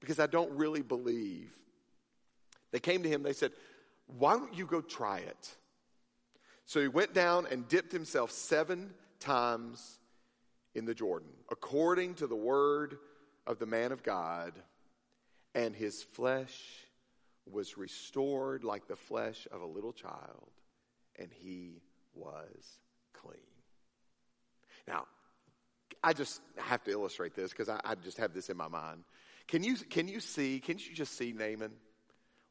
[0.00, 1.50] because I don't really believe.
[2.70, 3.52] They came to him, they said,
[4.18, 5.56] Why don't you go try it?
[6.66, 9.98] So he went down and dipped himself seven times
[10.74, 12.98] in the Jordan, according to the word
[13.48, 14.52] of the man of God,
[15.54, 16.54] and his flesh
[17.50, 20.50] was restored like the flesh of a little child,
[21.18, 21.80] and he
[22.14, 22.78] was
[23.14, 23.40] clean.
[24.86, 25.06] Now,
[26.04, 29.02] I just have to illustrate this because I, I, just have this in my mind.
[29.48, 31.72] Can you, can you see, can you just see Naaman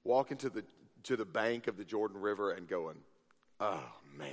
[0.03, 0.63] walking to the,
[1.03, 2.97] to the bank of the Jordan River and going,
[3.59, 3.83] oh
[4.17, 4.31] man.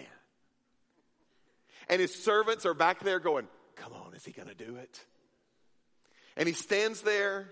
[1.90, 3.46] And his servants are back there going,
[3.76, 5.04] come on, is he going to do it?
[6.36, 7.48] And he stands there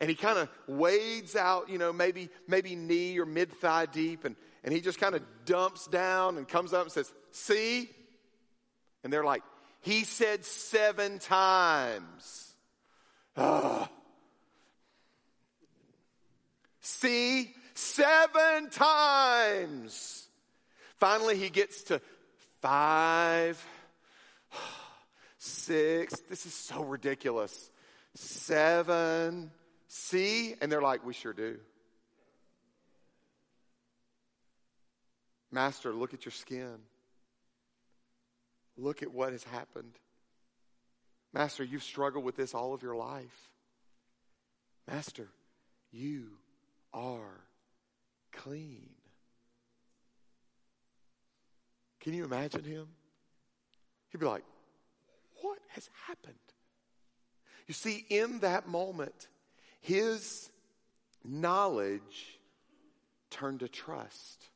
[0.00, 4.24] and he kind of wades out, you know, maybe, maybe knee or mid thigh deep,
[4.24, 7.88] and, and he just kind of dumps down and comes up and says, See?
[9.02, 9.42] And they're like,
[9.80, 12.54] He said seven times.
[13.36, 13.88] Ugh.
[16.80, 17.54] See?
[17.74, 20.26] Seven times.
[20.96, 22.00] Finally, he gets to
[22.62, 23.62] five,
[25.38, 26.20] six.
[26.28, 27.70] This is so ridiculous.
[28.16, 29.50] Seven.
[29.88, 30.54] See?
[30.60, 31.58] And they're like, We sure do.
[35.52, 36.76] Master, look at your skin.
[38.76, 39.92] Look at what has happened.
[41.32, 43.50] Master, you've struggled with this all of your life.
[44.88, 45.28] Master,
[45.92, 46.32] you
[46.92, 47.44] are
[48.32, 48.90] clean.
[52.00, 52.86] Can you imagine him?
[54.10, 54.44] He'd be like,
[55.42, 56.34] What has happened?
[57.66, 59.28] You see, in that moment,
[59.80, 60.50] his
[61.24, 62.38] knowledge
[63.30, 64.48] turned to trust.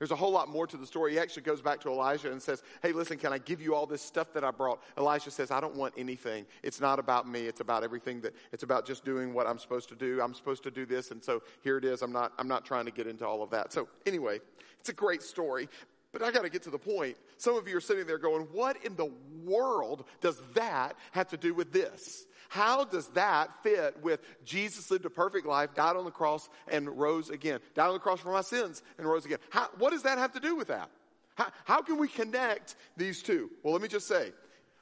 [0.00, 1.12] There's a whole lot more to the story.
[1.12, 3.84] He actually goes back to Elijah and says, Hey, listen, can I give you all
[3.84, 4.82] this stuff that I brought?
[4.96, 6.46] Elijah says, I don't want anything.
[6.62, 7.42] It's not about me.
[7.42, 10.22] It's about everything that, it's about just doing what I'm supposed to do.
[10.22, 11.10] I'm supposed to do this.
[11.10, 12.00] And so here it is.
[12.00, 13.74] I'm not, I'm not trying to get into all of that.
[13.74, 14.40] So anyway,
[14.80, 15.68] it's a great story.
[16.12, 17.16] But I got to get to the point.
[17.36, 19.10] Some of you are sitting there going, What in the
[19.44, 22.26] world does that have to do with this?
[22.48, 26.98] How does that fit with Jesus lived a perfect life, died on the cross, and
[26.98, 27.60] rose again?
[27.74, 29.38] Died on the cross for my sins and rose again.
[29.50, 30.90] How, what does that have to do with that?
[31.36, 33.50] How, how can we connect these two?
[33.62, 34.32] Well, let me just say,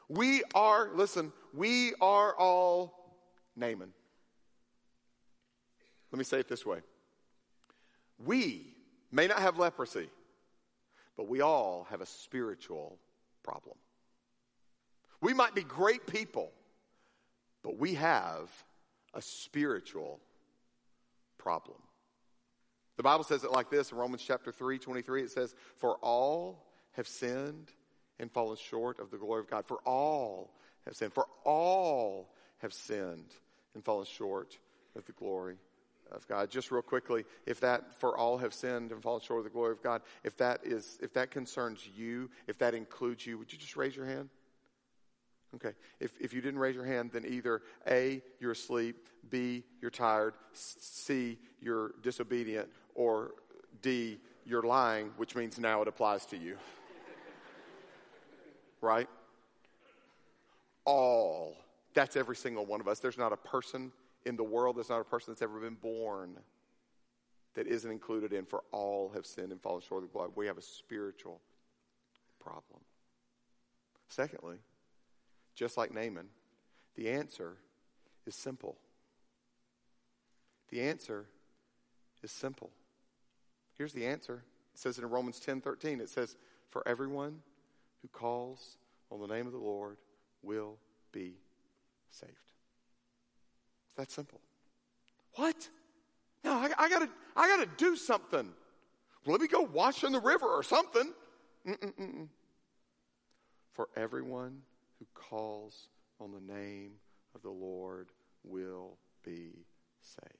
[0.08, 3.20] we are, listen, we are all
[3.54, 3.92] Naaman.
[6.10, 6.78] Let me say it this way.
[8.24, 8.74] We
[9.12, 10.08] may not have leprosy,
[11.18, 12.96] but we all have a spiritual
[13.42, 13.76] problem.
[15.20, 16.52] We might be great people,
[17.64, 18.48] but we have
[19.12, 20.20] a spiritual
[21.36, 21.76] problem.
[22.96, 25.22] The Bible says it like this in Romans chapter 3, 23.
[25.22, 27.72] It says, For all have sinned
[28.20, 29.66] and fallen short of the glory of God.
[29.66, 30.54] For all
[30.84, 31.12] have sinned.
[31.12, 33.34] For all have sinned
[33.74, 34.56] and fallen short
[34.94, 35.56] of the glory
[36.12, 36.50] of God.
[36.50, 39.72] Just real quickly, if that for all have sinned and fallen short of the glory
[39.72, 43.58] of God, if that is if that concerns you, if that includes you, would you
[43.58, 44.28] just raise your hand?
[45.54, 45.72] Okay.
[45.98, 50.34] If, if you didn't raise your hand, then either A, you're asleep, B, you're tired,
[50.52, 53.32] C, you're disobedient, or
[53.80, 56.56] D, you're lying, which means now it applies to you.
[58.80, 59.08] right?
[60.84, 61.56] All.
[61.94, 62.98] That's every single one of us.
[62.98, 63.92] There's not a person
[64.24, 66.36] in the world, there's not a person that's ever been born
[67.54, 70.30] that isn't included in, for all have sinned and fallen short of the glory.
[70.34, 71.40] We have a spiritual
[72.38, 72.80] problem.
[74.08, 74.58] Secondly,
[75.54, 76.28] just like Naaman,
[76.94, 77.56] the answer
[78.26, 78.76] is simple.
[80.70, 81.26] The answer
[82.22, 82.70] is simple.
[83.76, 84.44] Here's the answer.
[84.74, 86.00] It says in Romans 10 13.
[86.00, 86.36] It says,
[86.70, 87.40] For everyone
[88.02, 88.76] who calls
[89.10, 89.96] on the name of the Lord
[90.42, 90.76] will
[91.12, 91.34] be
[92.10, 92.32] saved.
[93.98, 94.40] That simple.
[95.34, 95.68] What?
[96.44, 98.48] No, I, I gotta, I gotta do something.
[99.26, 101.12] Well, let me go wash in the river or something.
[101.66, 102.28] Mm-mm-mm.
[103.72, 104.62] For everyone
[105.00, 105.88] who calls
[106.20, 106.92] on the name
[107.34, 108.08] of the Lord
[108.44, 109.50] will be
[110.00, 110.32] saved.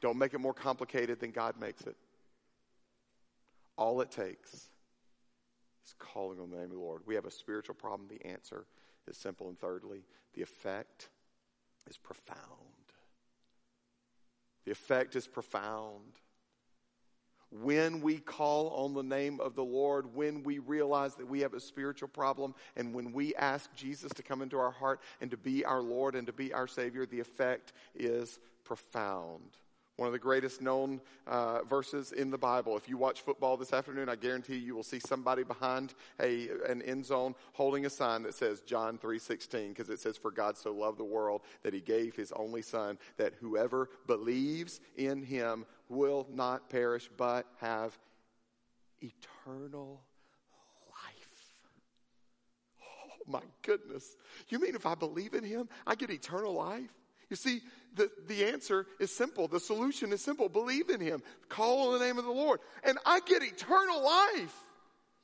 [0.00, 1.96] Don't make it more complicated than God makes it.
[3.76, 7.02] All it takes is calling on the name of the Lord.
[7.06, 8.08] We have a spiritual problem.
[8.08, 8.66] The answer
[9.06, 9.48] is simple.
[9.48, 10.02] And thirdly,
[10.34, 11.10] the effect
[11.88, 12.38] is profound.
[14.64, 16.18] The effect is profound.
[17.50, 21.54] When we call on the name of the Lord, when we realize that we have
[21.54, 25.38] a spiritual problem, and when we ask Jesus to come into our heart and to
[25.38, 29.56] be our Lord and to be our Savior, the effect is profound.
[29.98, 32.76] One of the greatest known uh, verses in the Bible.
[32.76, 36.82] If you watch football this afternoon, I guarantee you will see somebody behind a, an
[36.82, 40.72] end zone holding a sign that says John 3.16 because it says, For God so
[40.72, 46.28] loved the world that he gave his only son that whoever believes in him will
[46.32, 47.98] not perish but have
[49.02, 50.00] eternal
[50.90, 51.54] life.
[52.82, 54.14] Oh my goodness.
[54.48, 56.94] You mean if I believe in him, I get eternal life?
[57.30, 57.62] You see,
[57.94, 59.48] the, the answer is simple.
[59.48, 60.48] The solution is simple.
[60.48, 61.22] Believe in him.
[61.48, 62.60] Call on the name of the Lord.
[62.84, 64.54] And I get eternal life.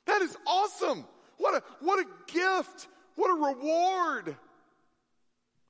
[0.05, 1.05] That is awesome.
[1.37, 2.87] What a, what a gift.
[3.15, 4.35] What a reward.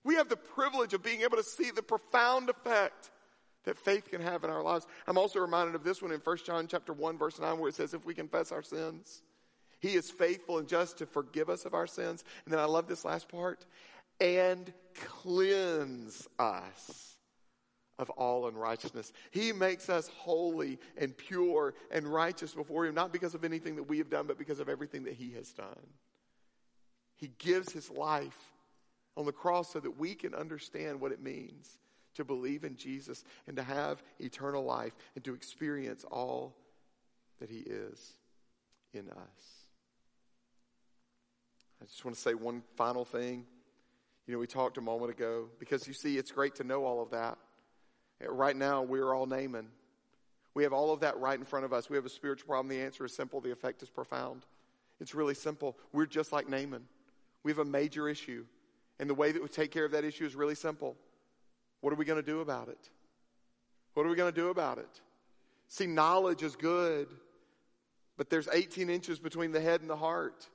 [0.03, 3.11] We have the privilege of being able to see the profound effect
[3.65, 4.85] that faith can have in our lives.
[5.07, 7.75] I'm also reminded of this one in 1 John chapter 1 verse 9 where it
[7.75, 9.23] says if we confess our sins,
[9.79, 12.23] He is faithful and just to forgive us of our sins.
[12.45, 13.65] And then I love this last part
[14.19, 17.15] and cleanse us
[17.97, 19.13] of all unrighteousness.
[19.31, 23.83] He makes us holy and pure and righteous before Him, not because of anything that
[23.83, 25.87] we have done, but because of everything that He has done.
[27.15, 28.37] He gives His life
[29.15, 31.77] on the cross so that we can understand what it means
[32.15, 36.55] to believe in Jesus and to have eternal life and to experience all
[37.39, 38.13] that He is
[38.93, 39.65] in us.
[41.81, 43.45] I just want to say one final thing.
[44.27, 47.01] You know, we talked a moment ago because you see, it's great to know all
[47.01, 47.37] of that.
[48.23, 49.67] Uh, right now, we're all Naaman.
[50.55, 51.89] We have all of that right in front of us.
[51.89, 52.69] We have a spiritual problem.
[52.69, 54.45] The answer is simple, the effect is profound.
[54.99, 55.77] It's really simple.
[55.91, 56.85] We're just like Naaman.
[57.43, 58.45] We have a major issue.
[58.99, 60.95] And the way that we take care of that issue is really simple.
[61.81, 62.89] What are we going to do about it?
[63.93, 65.01] What are we going to do about it?
[65.67, 67.07] See, knowledge is good,
[68.17, 70.47] but there's 18 inches between the head and the heart.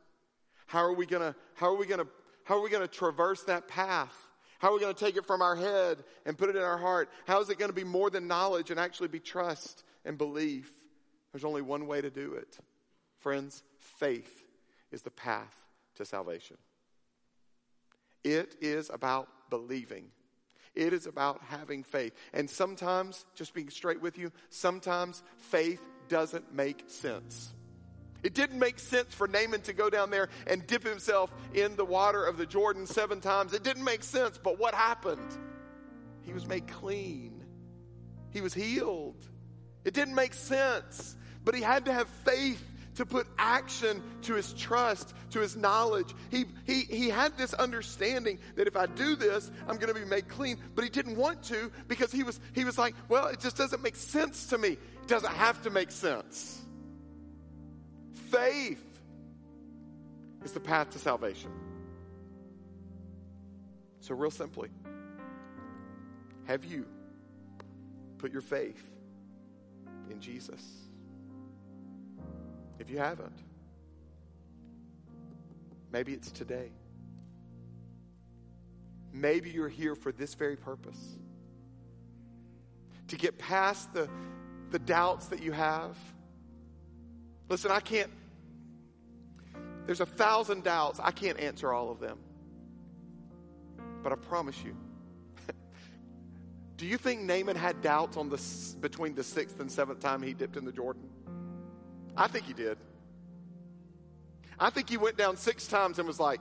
[0.67, 2.07] How are we going to how are we going to
[2.51, 4.13] how are we going to traverse that path?
[4.59, 6.79] How are we going to take it from our head and put it in our
[6.79, 7.09] heart?
[7.25, 10.69] How is it going to be more than knowledge and actually be trust and belief?
[11.31, 12.59] There's only one way to do it.
[13.21, 14.43] Friends, faith
[14.91, 15.55] is the path
[15.95, 16.57] to salvation.
[18.25, 20.07] It is about believing.
[20.75, 22.15] It is about having faith.
[22.33, 27.53] And sometimes, just being straight with you, sometimes faith doesn't make sense.
[28.23, 31.85] It didn't make sense for Naaman to go down there and dip himself in the
[31.85, 33.53] water of the Jordan seven times.
[33.53, 35.37] It didn't make sense, but what happened?
[36.23, 37.45] He was made clean,
[38.31, 39.27] he was healed.
[39.83, 42.63] It didn't make sense, but he had to have faith
[42.97, 46.15] to put action to his trust, to his knowledge.
[46.31, 50.05] He, he, he had this understanding that if I do this, I'm going to be
[50.05, 50.59] made clean.
[50.75, 53.83] But he didn't want to because he was, he was like, well, it just doesn't
[53.83, 54.73] make sense to me.
[54.73, 56.61] It doesn't have to make sense.
[58.31, 58.85] Faith
[60.45, 61.51] is the path to salvation.
[64.01, 64.71] So, real simply,
[66.47, 66.87] have you
[68.19, 68.83] put your faith
[70.11, 70.63] in Jesus?
[72.79, 73.37] If you haven't,
[75.93, 76.71] maybe it's today.
[79.13, 81.19] Maybe you're here for this very purpose
[83.09, 84.09] to get past the,
[84.71, 85.97] the doubts that you have.
[87.49, 88.11] Listen, I can't,
[89.87, 91.01] there's a thousand doubts.
[91.03, 92.19] I can't answer all of them.
[94.03, 94.77] But I promise you,
[96.77, 98.41] do you think Naaman had doubts on the,
[98.81, 101.09] between the sixth and seventh time he dipped in the Jordan?
[102.17, 102.79] I think he did.
[104.59, 106.41] I think he went down six times and was like,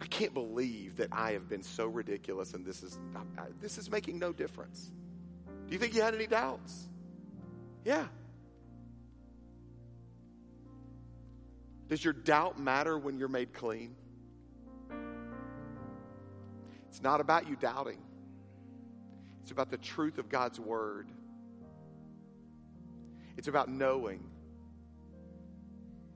[0.00, 2.98] I can't believe that I have been so ridiculous and this is,
[3.60, 4.90] this is making no difference.
[5.66, 6.88] Do you think he had any doubts?
[7.84, 8.06] Yeah.
[11.88, 13.94] Does your doubt matter when you're made clean?
[16.88, 17.98] It's not about you doubting,
[19.42, 21.08] it's about the truth of God's word.
[23.36, 24.20] It's about knowing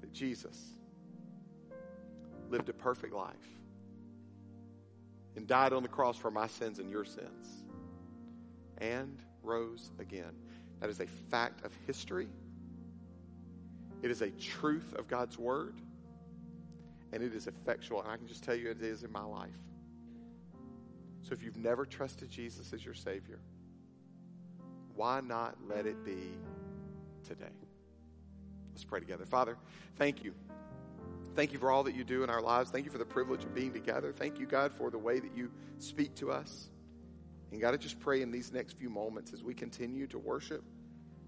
[0.00, 0.58] that Jesus
[2.50, 3.36] lived a perfect life
[5.36, 7.62] and died on the cross for my sins and your sins
[8.78, 10.34] and rose again.
[10.80, 12.28] That is a fact of history.
[14.02, 15.76] It is a truth of God's word.
[17.12, 18.02] And it is effectual.
[18.02, 19.50] And I can just tell you it is in my life.
[21.22, 23.38] So if you've never trusted Jesus as your Savior,
[24.94, 26.32] why not let it be
[27.26, 27.46] today?
[28.72, 29.24] Let's pray together.
[29.24, 29.56] Father,
[29.96, 30.34] thank you.
[31.34, 32.70] Thank you for all that you do in our lives.
[32.70, 34.12] Thank you for the privilege of being together.
[34.12, 36.68] Thank you, God, for the way that you speak to us.
[37.52, 40.64] And God, I just pray in these next few moments as we continue to worship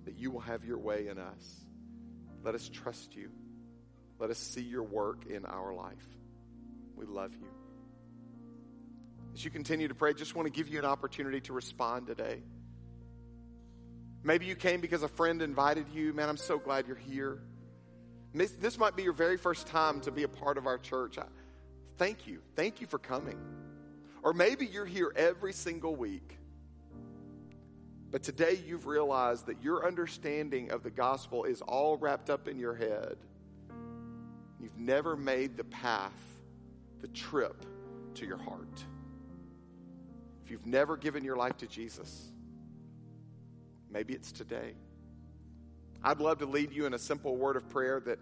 [0.04, 1.63] that you will have your way in us.
[2.44, 3.30] Let us trust you.
[4.18, 6.06] Let us see your work in our life.
[6.94, 7.48] We love you.
[9.32, 12.42] As you continue to pray, just want to give you an opportunity to respond today.
[14.22, 16.12] Maybe you came because a friend invited you.
[16.12, 17.40] Man, I'm so glad you're here.
[18.32, 21.18] This might be your very first time to be a part of our church.
[21.98, 22.40] Thank you.
[22.56, 23.38] Thank you for coming.
[24.22, 26.38] Or maybe you're here every single week.
[28.14, 32.60] But today you've realized that your understanding of the gospel is all wrapped up in
[32.60, 33.16] your head.
[34.60, 36.12] You've never made the path,
[37.00, 37.66] the trip
[38.14, 38.84] to your heart.
[40.44, 42.30] If you've never given your life to Jesus,
[43.94, 44.74] Maybe it's today.
[46.02, 48.18] I'd love to lead you in a simple word of prayer that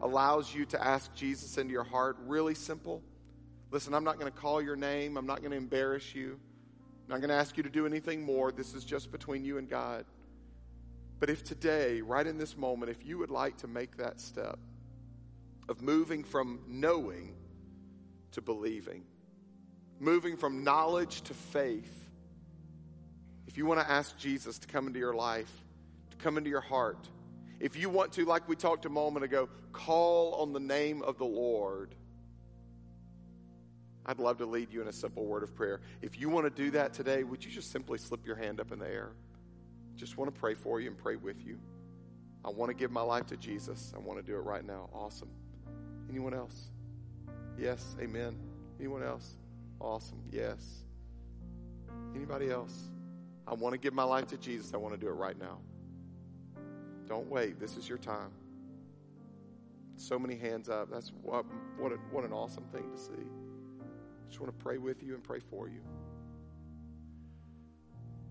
[0.00, 2.18] allows you to ask Jesus into your heart.
[2.26, 3.02] Really simple.
[3.70, 6.38] Listen, I'm not going to call your name, I'm not going to embarrass you,
[7.08, 8.52] not going to ask you to do anything more.
[8.52, 10.04] This is just between you and God.
[11.18, 14.58] But if today, right in this moment, if you would like to make that step,
[15.68, 17.34] of moving from knowing
[18.32, 19.04] to believing,
[19.98, 21.92] moving from knowledge to faith.
[23.46, 25.50] If you want to ask Jesus to come into your life,
[26.10, 27.08] to come into your heart,
[27.58, 31.18] if you want to, like we talked a moment ago, call on the name of
[31.18, 31.94] the Lord,
[34.06, 35.80] I'd love to lead you in a simple word of prayer.
[36.00, 38.70] If you want to do that today, would you just simply slip your hand up
[38.70, 39.10] in the air?
[39.96, 41.58] Just want to pray for you and pray with you.
[42.44, 43.92] I want to give my life to Jesus.
[43.96, 44.88] I want to do it right now.
[44.92, 45.28] Awesome.
[46.08, 46.70] Anyone else?
[47.58, 47.96] Yes.
[48.00, 48.38] Amen.
[48.78, 49.36] Anyone else?
[49.80, 50.22] Awesome.
[50.30, 50.84] Yes.
[52.14, 52.90] Anybody else?
[53.48, 54.72] I want to give my life to Jesus.
[54.72, 55.58] I want to do it right now.
[57.08, 57.58] Don't wait.
[57.58, 58.30] This is your time.
[59.96, 60.90] So many hands up.
[60.92, 61.44] That's what,
[61.78, 63.45] what, a, what an awesome thing to see.
[64.26, 65.80] I just want to pray with you and pray for you.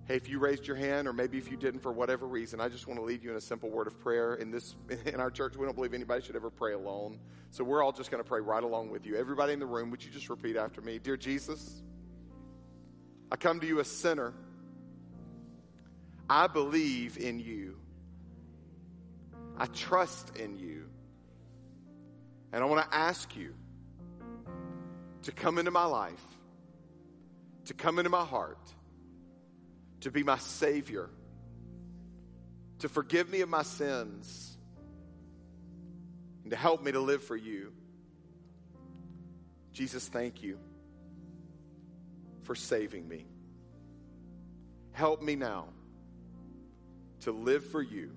[0.06, 2.68] Hey, if you raised your hand, or maybe if you didn't for whatever reason, I
[2.68, 4.36] just want to lead you in a simple word of prayer.
[4.36, 4.76] In this,
[5.06, 7.20] in our church, we don't believe anybody should ever pray alone.
[7.52, 9.16] So we're all just going to pray right along with you.
[9.16, 11.00] Everybody in the room, would you just repeat after me?
[11.00, 11.82] Dear Jesus,
[13.32, 14.34] I come to you a sinner.
[16.30, 17.80] I believe in you.
[19.58, 20.90] I trust in you.
[22.52, 23.56] And I want to ask you
[25.26, 26.26] to come into my life,
[27.66, 28.58] to come into my heart
[30.06, 31.10] to be my Savior,
[32.78, 34.56] to forgive me of my sins,
[36.44, 37.74] and to help me to live for you.
[39.74, 40.60] Jesus, thank you
[42.44, 43.26] for saving me.
[44.92, 45.70] Help me now
[47.22, 48.12] to live for you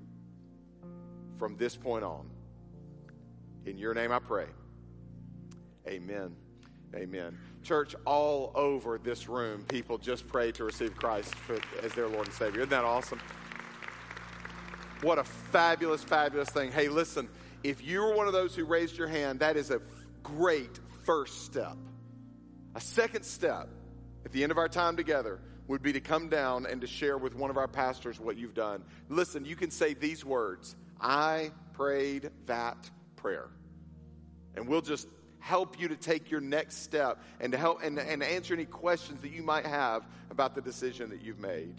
[1.39, 2.29] from this point on.
[3.65, 4.49] In your name I pray.
[5.87, 6.37] Amen.
[6.95, 7.39] Amen.
[7.63, 12.27] Church, all over this room, people just pray to receive Christ for, as their Lord
[12.27, 12.61] and Savior.
[12.61, 13.21] Isn't that awesome?
[15.03, 16.73] What a fabulous, fabulous thing.
[16.73, 17.29] Hey, listen,
[17.63, 19.81] if you were one of those who raised your hand, that is a
[20.23, 21.77] great first step.
[22.75, 23.69] A second step
[24.25, 27.19] at the end of our time together would be to come down and to share
[27.19, 28.83] with one of our pastors what you've done.
[29.09, 33.51] Listen, you can say these words I prayed that prayer.
[34.57, 35.07] And we'll just
[35.49, 39.23] help you to take your next step and to help and, and answer any questions
[39.23, 41.75] that you might have about the decision that you've made.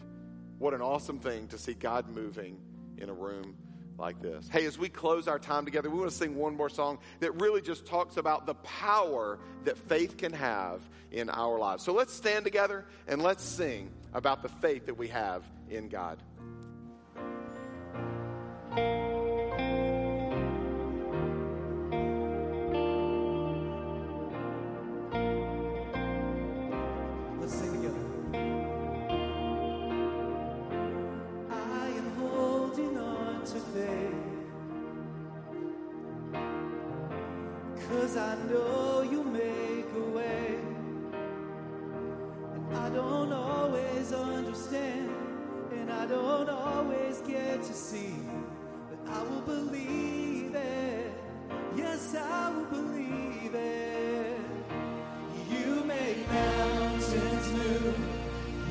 [0.58, 2.58] What an awesome thing to see God moving
[2.98, 3.56] in a room
[4.00, 4.50] like this.
[4.50, 7.40] Hey, as we close our time together, we want to sing one more song that
[7.40, 11.84] really just talks about the power that faith can have in our lives.
[11.84, 16.18] So let's stand together and let's sing about the faith that we have in God.
[49.50, 51.12] Believe it.
[51.76, 54.40] Yes, I will believe it.
[55.54, 58.00] You make mountains move.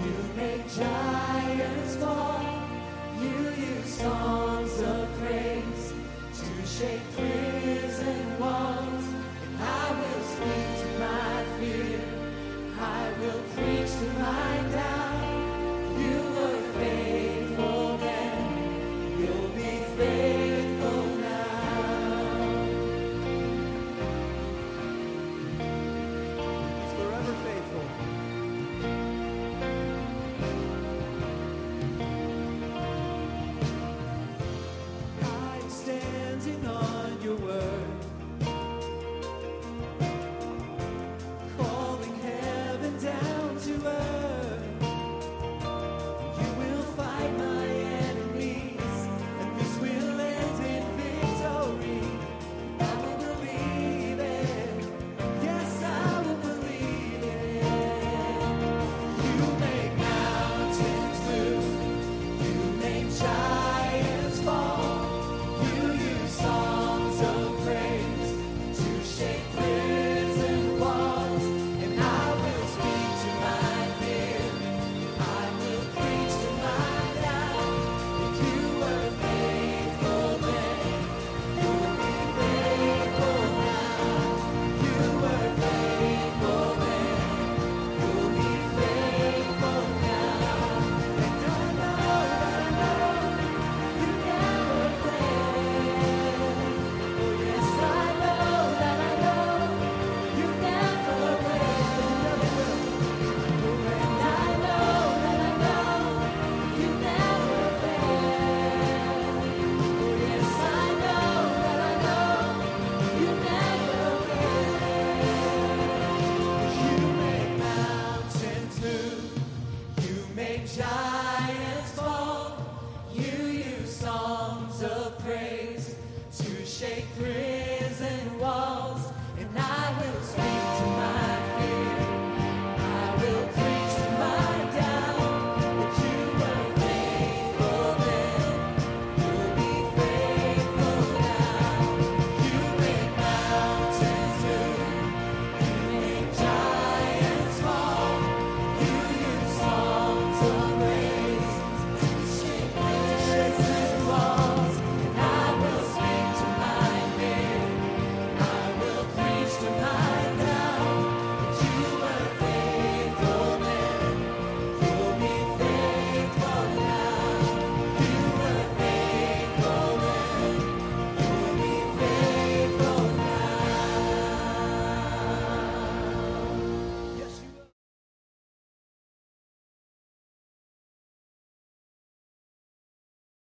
[0.04, 2.40] You make giants fall.
[3.22, 3.38] You
[3.70, 5.86] use songs of praise
[6.40, 7.08] to shake